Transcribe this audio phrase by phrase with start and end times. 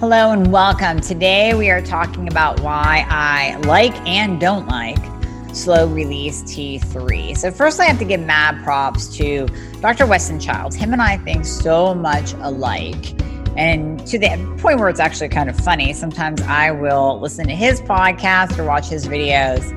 [0.00, 0.98] Hello and welcome.
[0.98, 4.96] Today we are talking about why I like and don't like
[5.54, 7.36] slow release T3.
[7.36, 9.46] So, first, I have to give mad props to
[9.82, 10.06] Dr.
[10.06, 10.74] Westin Childs.
[10.74, 13.20] Him and I think so much alike.
[13.58, 17.54] And to the point where it's actually kind of funny, sometimes I will listen to
[17.54, 19.70] his podcast or watch his videos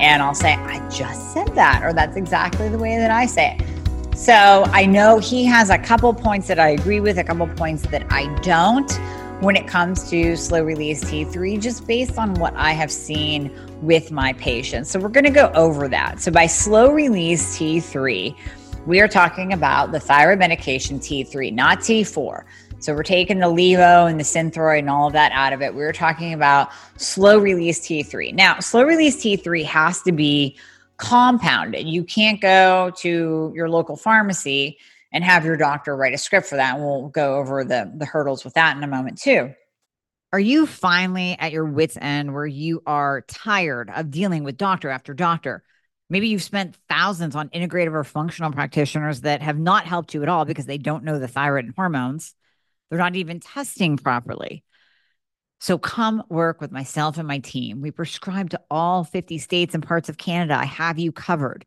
[0.00, 3.56] and I'll say, I just said that, or that's exactly the way that I say
[3.56, 4.18] it.
[4.18, 7.82] So I know he has a couple points that I agree with, a couple points
[7.90, 8.90] that I don't
[9.40, 13.52] when it comes to slow release T3, just based on what I have seen
[13.82, 14.90] with my patients.
[14.90, 16.20] So, we're going to go over that.
[16.20, 18.36] So, by slow release T3,
[18.84, 22.44] we are talking about the thyroid medication T3, not T4.
[22.80, 25.72] So, we're taking the Levo and the Synthroid and all of that out of it.
[25.72, 28.34] We're talking about slow release T3.
[28.34, 30.56] Now, slow release T3 has to be
[30.96, 31.86] compounded.
[31.86, 34.78] You can't go to your local pharmacy
[35.12, 36.74] and have your doctor write a script for that.
[36.76, 39.52] And we'll go over the, the hurdles with that in a moment, too.
[40.32, 44.90] Are you finally at your wits' end where you are tired of dealing with doctor
[44.90, 45.62] after doctor?
[46.10, 50.28] Maybe you've spent thousands on integrative or functional practitioners that have not helped you at
[50.28, 52.34] all because they don't know the thyroid and hormones.
[52.88, 54.64] They're not even testing properly.
[55.60, 57.80] So come work with myself and my team.
[57.80, 60.54] We prescribe to all 50 states and parts of Canada.
[60.54, 61.66] I have you covered.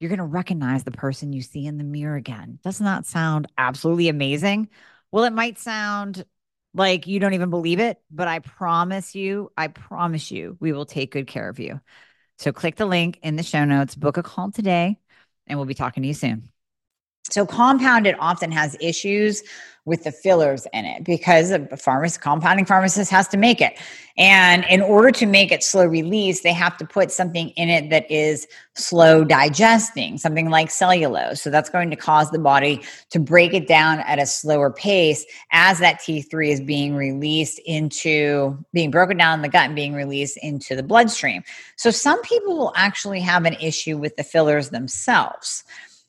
[0.00, 2.58] you're going to recognize the person you see in the mirror again.
[2.64, 4.70] Doesn't that sound absolutely amazing?
[5.12, 6.24] Well, it might sound
[6.72, 10.86] like you don't even believe it, but I promise you, I promise you, we will
[10.86, 11.80] take good care of you.
[12.38, 14.98] So click the link in the show notes, book a call today,
[15.46, 16.48] and we'll be talking to you soon.
[17.32, 19.42] So compounded often has issues
[19.86, 23.78] with the fillers in it because a pharmacist, compounding pharmacist has to make it.
[24.18, 27.88] And in order to make it slow release, they have to put something in it
[27.88, 31.40] that is slow digesting, something like cellulose.
[31.40, 35.24] So that's going to cause the body to break it down at a slower pace
[35.50, 39.94] as that T3 is being released into being broken down in the gut and being
[39.94, 41.42] released into the bloodstream.
[41.76, 45.64] So some people will actually have an issue with the fillers themselves.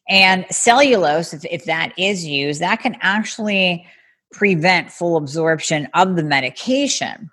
[0.09, 3.85] And cellulose, if, if that is used, that can actually
[4.31, 7.29] prevent full absorption of the medication.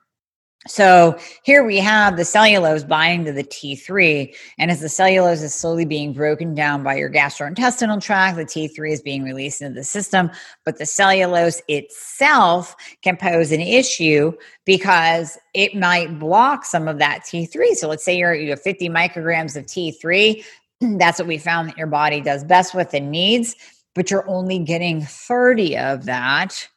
[0.67, 4.34] So here we have the cellulose binding to the T3.
[4.59, 8.93] And as the cellulose is slowly being broken down by your gastrointestinal tract, the T3
[8.93, 10.31] is being released into the system.
[10.65, 14.33] But the cellulose itself can pose an issue
[14.67, 17.75] because it might block some of that T3.
[17.75, 20.45] So let's say you're, you have 50 micrograms of T3.
[20.81, 23.56] That's what we found that your body does best with and needs,
[23.94, 26.69] but you're only getting 30 of that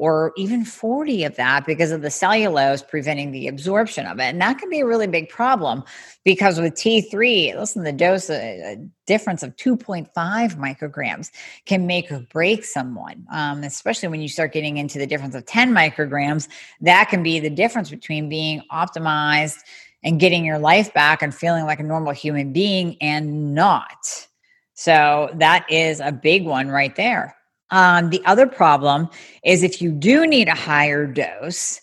[0.00, 4.22] or even 40 of that because of the cellulose preventing the absorption of it.
[4.22, 5.84] And that can be a really big problem
[6.24, 11.30] because with T3, listen, the dose, a, difference of 2.5 micrograms
[11.66, 15.44] can make or break someone, um, especially when you start getting into the difference of
[15.44, 16.48] 10 micrograms.
[16.80, 19.58] That can be the difference between being optimized
[20.02, 24.26] and getting your life back and feeling like a normal human being and not.
[24.74, 27.36] So that is a big one right there.
[27.70, 29.08] Um, the other problem
[29.44, 31.80] is if you do need a higher dose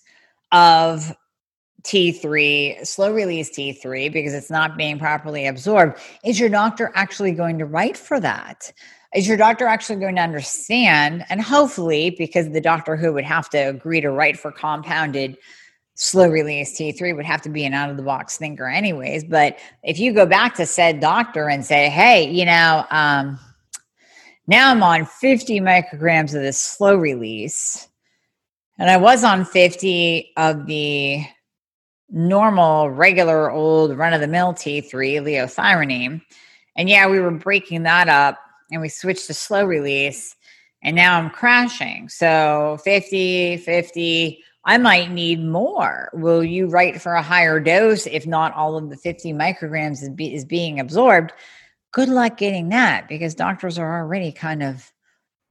[0.52, 1.16] of
[1.84, 7.58] T3, slow release T3, because it's not being properly absorbed, is your doctor actually going
[7.60, 8.74] to write for that?
[9.16, 11.26] Is your doctor actually going to understand?
[11.30, 15.38] And hopefully, because the doctor who would have to agree to write for compounded
[15.98, 19.24] slow release T3 would have to be an out of the box thinker, anyways.
[19.26, 23.40] But if you go back to said doctor and say, hey, you know, um,
[24.46, 27.88] now I'm on 50 micrograms of this slow release,
[28.78, 31.26] and I was on 50 of the
[32.10, 36.22] normal, regular, old run of the mill T3, liothyronine.
[36.76, 38.38] And yeah, we were breaking that up
[38.72, 40.36] and we switched to slow release,
[40.84, 42.08] and now I'm crashing.
[42.08, 46.10] So 50, 50, I might need more.
[46.14, 50.10] Will you write for a higher dose if not all of the 50 micrograms is,
[50.10, 51.32] be, is being absorbed?
[51.94, 54.92] Good luck getting that because doctors are already kind of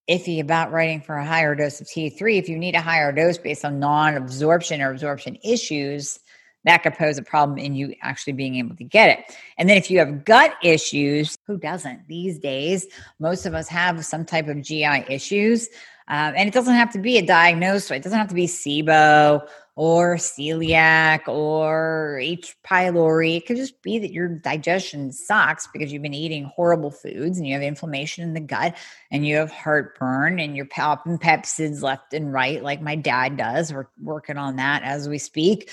[0.08, 2.38] iffy about writing for a higher dose of T3.
[2.38, 6.20] If you need a higher dose based on non absorption or absorption issues,
[6.66, 9.34] that could pose a problem in you actually being able to get it.
[9.56, 12.86] And then if you have gut issues, who doesn't these days?
[13.18, 15.70] Most of us have some type of GI issues.
[16.08, 17.90] Um, and it doesn't have to be a diagnosis.
[17.90, 22.56] It doesn't have to be SIBO or celiac or H.
[22.64, 23.36] pylori.
[23.36, 27.46] It could just be that your digestion sucks because you've been eating horrible foods and
[27.46, 28.76] you have inflammation in the gut
[29.10, 33.72] and you have heartburn and you're popping Pepcids left and right, like my dad does.
[33.72, 35.70] We're working on that as we speak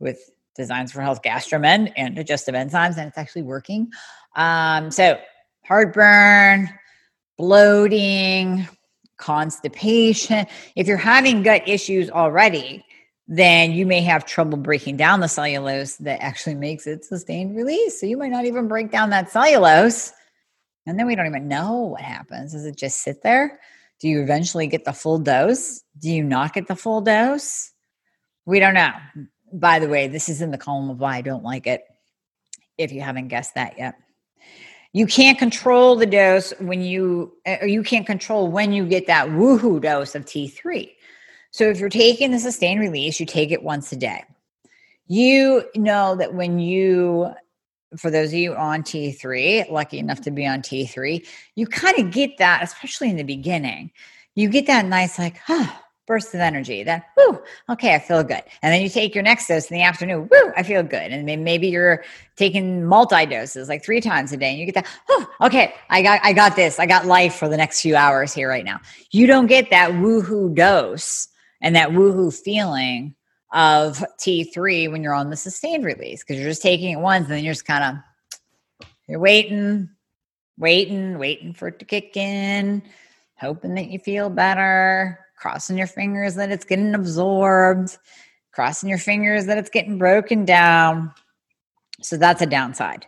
[0.00, 3.90] with Designs for Health GastroMend and digestive enzymes, and it's actually working.
[4.36, 5.18] Um, so,
[5.64, 6.70] heartburn,
[7.36, 8.68] bloating,
[9.16, 10.46] constipation.
[10.76, 12.84] If you're having gut issues already,
[13.26, 18.00] then you may have trouble breaking down the cellulose that actually makes it sustained release.
[18.00, 20.12] So you might not even break down that cellulose.
[20.86, 22.52] And then we don't even know what happens.
[22.52, 23.58] Does it just sit there?
[24.00, 25.82] Do you eventually get the full dose?
[25.98, 27.72] Do you not get the full dose?
[28.44, 28.92] We don't know.
[29.52, 31.84] By the way, this is in the column of why I don't like it,
[32.76, 33.94] if you haven't guessed that yet.
[34.94, 39.08] You can't control the dose when you, eh, or you can't control when you get
[39.08, 40.88] that woohoo dose of T3.
[41.50, 44.22] So if you're taking the sustained release, you take it once a day.
[45.08, 47.32] You know that when you,
[47.96, 51.26] for those of you on T3, lucky enough to be on T3,
[51.56, 53.90] you kind of get that, especially in the beginning.
[54.36, 55.72] You get that nice, like, huh,
[56.06, 56.82] burst of energy.
[56.82, 57.40] Then, whoo,
[57.70, 58.42] okay, I feel good.
[58.62, 61.12] And then you take your next dose in the afternoon, whoo, I feel good.
[61.12, 62.04] And maybe you're
[62.36, 66.20] taking multi doses, like three times a day, and you get that, okay, I got,
[66.22, 66.78] I got this.
[66.78, 68.80] I got life for the next few hours here right now.
[69.10, 71.28] You don't get that woohoo dose
[71.60, 73.14] and that woohoo feeling
[73.52, 77.34] of T3 when you're on the sustained release because you're just taking it once and
[77.34, 79.90] then you're just kind of you're waiting,
[80.58, 82.82] waiting, waiting for it to kick in,
[83.36, 87.98] hoping that you feel better, crossing your fingers that it's getting absorbed,
[88.50, 91.12] crossing your fingers that it's getting broken down.
[92.00, 93.04] So that's a downside.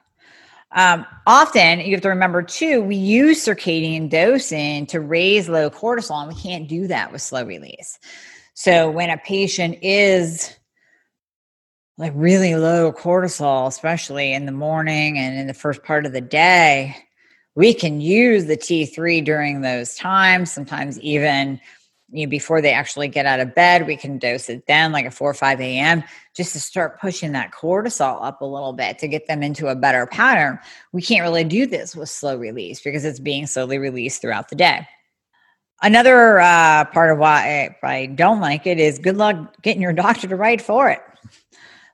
[0.71, 6.27] Um, often you have to remember too, we use circadian dosing to raise low cortisol,
[6.27, 7.99] and we can't do that with slow release.
[8.53, 10.55] So when a patient is
[11.97, 16.21] like really low cortisol, especially in the morning and in the first part of the
[16.21, 16.95] day,
[17.55, 21.59] we can use the T3 during those times, sometimes even
[22.17, 25.05] you know, before they actually get out of bed, we can dose it then, like
[25.05, 26.03] at 4 or 5 a.m.,
[26.35, 29.75] just to start pushing that cortisol up a little bit to get them into a
[29.75, 30.59] better pattern.
[30.93, 34.57] We can't really do this with slow release because it's being slowly released throughout the
[34.57, 34.89] day.
[35.83, 40.27] Another uh, part of why I don't like it is good luck getting your doctor
[40.27, 41.03] to write for it.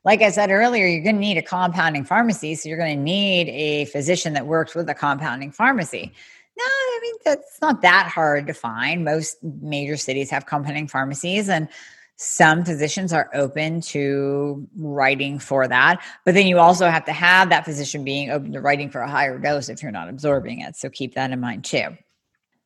[0.05, 3.03] Like I said earlier, you're going to need a compounding pharmacy, so you're going to
[3.03, 6.13] need a physician that works with a compounding pharmacy.
[6.63, 9.05] No, I mean that's not that hard to find.
[9.05, 11.69] Most major cities have compounding pharmacies, and
[12.17, 16.01] some physicians are open to writing for that.
[16.25, 19.11] But then you also have to have that physician being open to writing for a
[19.11, 20.77] higher dose if you're not absorbing it.
[20.77, 21.97] So keep that in mind too.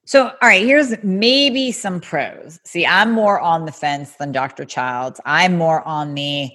[0.05, 2.61] So, all right, here's maybe some pros.
[2.65, 4.65] See, I'm more on the fence than Dr.
[4.65, 5.21] Childs.
[5.25, 6.51] I'm more on the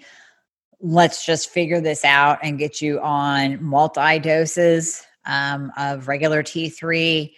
[0.80, 7.34] let's just figure this out and get you on multi doses um, of regular T3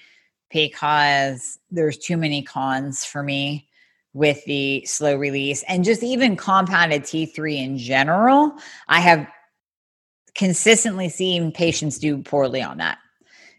[0.51, 3.67] because there's too many cons for me
[4.13, 8.53] with the slow release and just even compounded T3 in general.
[8.87, 9.27] I have
[10.35, 12.99] consistently seen patients do poorly on that.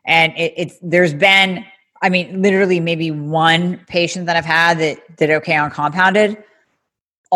[0.06, 1.64] And it, it's there's been
[2.04, 6.36] I mean, literally maybe one patient that I've had that did okay on compounded.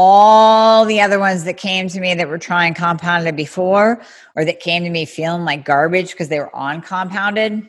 [0.00, 4.00] All the other ones that came to me that were trying compounded before
[4.36, 7.66] or that came to me feeling like garbage because they were on compounded,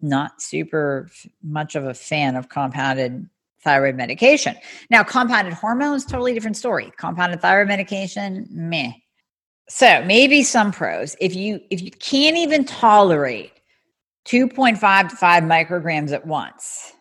[0.00, 1.08] not super
[1.40, 3.30] much of a fan of compounded
[3.62, 4.56] thyroid medication.
[4.90, 6.92] Now, compounded hormones, totally different story.
[6.96, 8.90] Compounded thyroid medication, meh.
[9.68, 11.14] So maybe some pros.
[11.20, 13.52] If you if you can't even tolerate
[14.26, 16.92] 2.5 to 5 micrograms at once,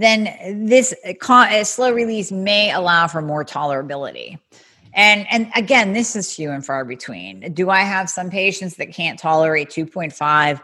[0.00, 0.94] then this
[1.64, 4.38] slow release may allow for more tolerability.
[4.94, 7.52] And and again, this is few and far between.
[7.52, 10.60] Do I have some patients that can't tolerate 2.5?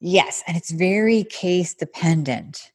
[0.00, 2.70] Yes, and it's very case dependent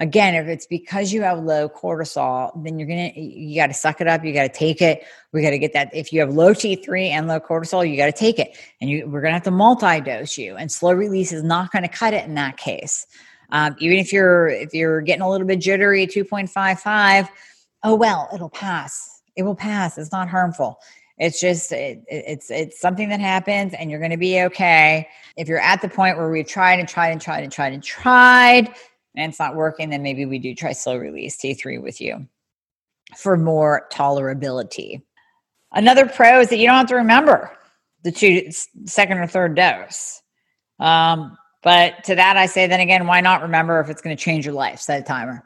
[0.00, 4.00] again, if it's because you have low cortisol, then you're gonna you got to suck
[4.00, 4.24] it up.
[4.24, 5.04] You got to take it.
[5.32, 5.90] We got to get that.
[5.92, 9.06] If you have low T3 and low cortisol, you got to take it, and you
[9.08, 10.56] we're gonna have to multi-dose you.
[10.56, 13.06] And slow release is not going to cut it in that case.
[13.52, 16.06] Um, even if you're if you're getting a little bit jittery,
[16.46, 17.28] five five,
[17.82, 19.22] oh well, it'll pass.
[19.36, 19.98] It will pass.
[19.98, 20.78] It's not harmful.
[21.18, 25.08] It's just it, it's it's something that happens, and you're going to be okay.
[25.36, 27.82] If you're at the point where we've tried and tried and tried and tried and
[27.82, 28.74] tried
[29.16, 32.26] and it's not working, then maybe we do try slow release T3 with you
[33.16, 35.02] for more tolerability.
[35.72, 37.56] Another pro is that you don't have to remember
[38.02, 38.50] the two
[38.86, 40.22] second or third dose.
[40.78, 44.22] Um, but to that, I say, then again, why not remember if it's going to
[44.22, 44.80] change your life?
[44.80, 45.44] Set a timer.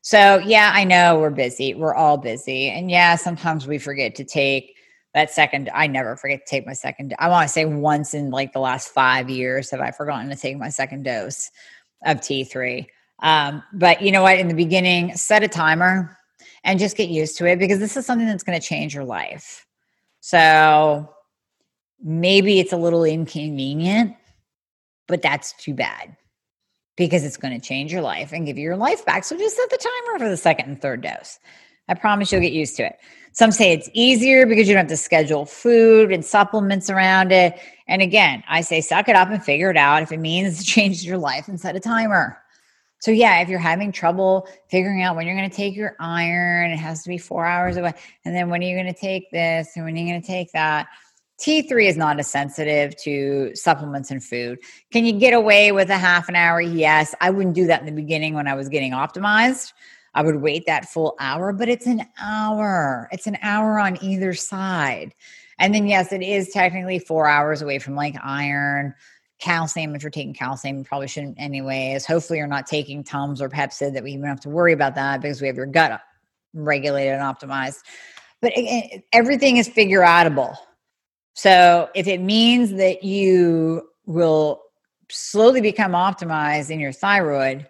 [0.00, 1.74] So, yeah, I know we're busy.
[1.74, 2.70] We're all busy.
[2.70, 4.74] And yeah, sometimes we forget to take
[5.14, 5.70] that second.
[5.74, 7.14] I never forget to take my second.
[7.18, 10.36] I want to say once in like the last five years have I forgotten to
[10.36, 11.50] take my second dose
[12.06, 12.86] of T3.
[13.20, 14.38] Um, but you know what?
[14.38, 16.16] In the beginning, set a timer
[16.64, 19.04] and just get used to it because this is something that's going to change your
[19.04, 19.66] life.
[20.20, 21.12] So
[22.02, 24.14] maybe it's a little inconvenient,
[25.08, 26.16] but that's too bad
[26.96, 29.24] because it's going to change your life and give you your life back.
[29.24, 31.38] So just set the timer for the second and third dose.
[31.88, 32.98] I promise you'll get used to it.
[33.32, 37.58] Some say it's easier because you don't have to schedule food and supplements around it.
[37.86, 40.02] And again, I say suck it up and figure it out.
[40.02, 42.38] If it means it changes your life and set a timer.
[43.00, 46.72] So yeah, if you're having trouble figuring out when you're going to take your iron,
[46.72, 47.94] it has to be four hours away.
[48.24, 50.26] And then when are you going to take this and when are you going to
[50.26, 50.88] take that?
[51.40, 54.58] T3 is not as sensitive to supplements and food.
[54.92, 56.60] Can you get away with a half an hour?
[56.60, 57.14] Yes.
[57.20, 59.72] I wouldn't do that in the beginning when I was getting optimized.
[60.14, 63.08] I would wait that full hour, but it's an hour.
[63.12, 65.14] It's an hour on either side.
[65.60, 68.94] And then, yes, it is technically four hours away from like iron,
[69.38, 69.94] calcium.
[69.94, 72.04] If you're taking calcium, you probably shouldn't, anyways.
[72.04, 75.20] Hopefully, you're not taking Tums or Pepcid that we even have to worry about that
[75.20, 76.00] because we have your gut
[76.52, 77.78] regulated and optimized.
[78.40, 80.56] But eh, eh, everything is figure outable
[81.38, 84.60] so if it means that you will
[85.08, 87.64] slowly become optimized in your thyroid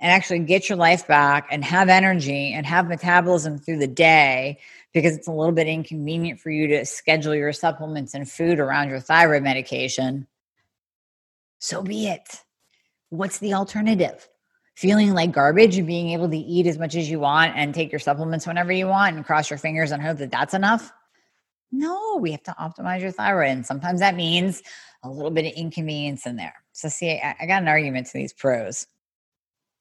[0.00, 4.58] and actually get your life back and have energy and have metabolism through the day
[4.92, 8.88] because it's a little bit inconvenient for you to schedule your supplements and food around
[8.88, 10.26] your thyroid medication,
[11.60, 12.42] so be it.
[13.10, 14.28] What's the alternative?
[14.74, 17.92] Feeling like garbage and being able to eat as much as you want and take
[17.92, 20.92] your supplements whenever you want and cross your fingers and hope that that's enough?
[21.72, 23.50] No, we have to optimize your thyroid.
[23.50, 24.62] And sometimes that means
[25.02, 26.54] a little bit of inconvenience in there.
[26.72, 28.86] So, see, I, I got an argument to these pros.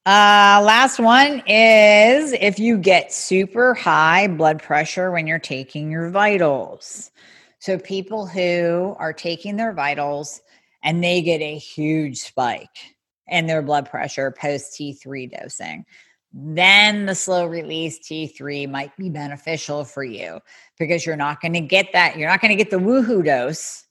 [0.06, 6.10] Uh, last one is if you get super high blood pressure when you're taking your
[6.10, 7.12] vitals.
[7.60, 10.42] So, people who are taking their vitals
[10.84, 12.96] and they get a huge spike
[13.28, 15.86] in their blood pressure post T3 dosing
[16.34, 20.40] then the slow release T3 might be beneficial for you
[20.80, 22.18] because you're not going to get that.
[22.18, 23.86] You're not going to get the woohoo dose,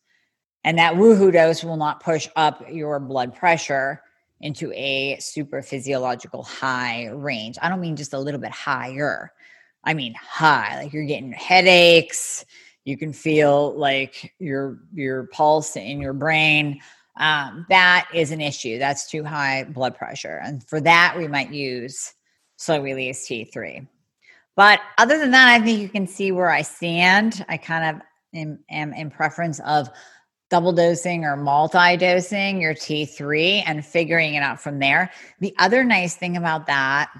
[0.64, 4.02] and that woohoo dose will not push up your blood pressure
[4.40, 7.58] into a super physiological high range.
[7.60, 9.32] I don't mean just a little bit higher.
[9.84, 12.44] I mean high, like you're getting headaches.
[12.84, 16.80] You can feel like your your pulse in your brain.
[17.16, 18.78] Um, that is an issue.
[18.78, 22.14] That's too high blood pressure, and for that we might use
[22.60, 23.86] slow release T3.
[24.54, 27.44] But other than that, I think you can see where I stand.
[27.48, 28.02] I kind of
[28.34, 29.88] am, am in preference of
[30.50, 35.10] double dosing or multi dosing your T3 and figuring it out from there.
[35.40, 37.10] The other nice thing about that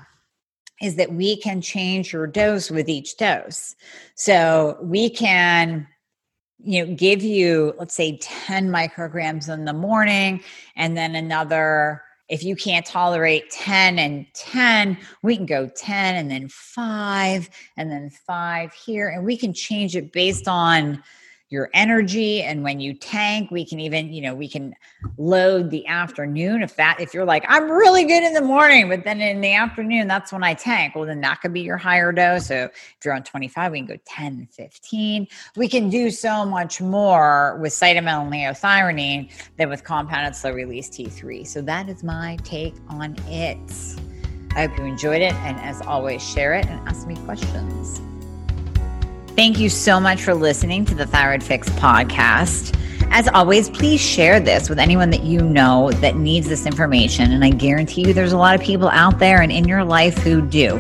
[0.83, 3.75] is that we can change your dose with each dose.
[4.17, 5.87] So we can
[6.63, 10.43] you know give you let's say 10 micrograms in the morning
[10.77, 16.31] and then another if you can't tolerate 10 and 10, we can go 10 and
[16.31, 19.09] then 5 and then 5 here.
[19.09, 21.03] And we can change it based on
[21.51, 24.75] your energy and when you tank we can even you know we can
[25.19, 29.03] load the afternoon if that if you're like i'm really good in the morning but
[29.05, 30.95] then in the afternoon that's when i tank.
[30.95, 32.47] Well then that could be your higher dose.
[32.47, 35.27] So if you're on 25 we can go 10 15
[35.57, 40.89] we can do so much more with cytomel and liothyronine than with compounded slow release
[40.89, 43.59] t3 so that is my take on it.
[44.57, 48.01] I hope you enjoyed it and as always share it and ask me questions
[49.41, 52.79] Thank you so much for listening to the Thyroid Fix podcast.
[53.11, 57.33] As always, please share this with anyone that you know that needs this information.
[57.33, 60.19] And I guarantee you there's a lot of people out there and in your life
[60.19, 60.79] who do.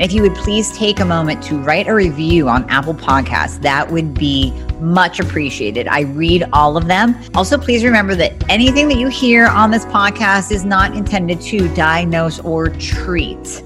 [0.00, 3.90] If you would please take a moment to write a review on Apple Podcasts, that
[3.90, 5.86] would be much appreciated.
[5.86, 7.14] I read all of them.
[7.34, 11.68] Also, please remember that anything that you hear on this podcast is not intended to
[11.74, 13.62] diagnose or treat.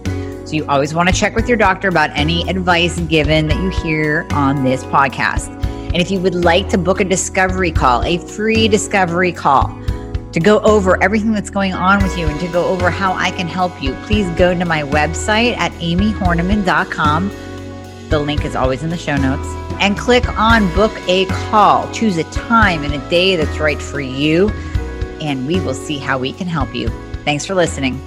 [0.52, 3.70] So you always want to check with your doctor about any advice given that you
[3.70, 5.48] hear on this podcast.
[5.66, 9.68] And if you would like to book a discovery call, a free discovery call,
[10.30, 13.30] to go over everything that's going on with you and to go over how I
[13.30, 17.30] can help you, please go to my website at amiehornaman.com.
[18.10, 19.48] The link is always in the show notes.
[19.80, 21.90] And click on book a call.
[21.94, 24.50] Choose a time and a day that's right for you.
[25.22, 26.90] And we will see how we can help you.
[27.24, 27.98] Thanks for listening.